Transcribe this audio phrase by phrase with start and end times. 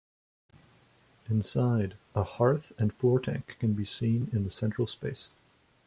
[1.29, 5.27] Inside a hearth and floor tank can be seen in the central space.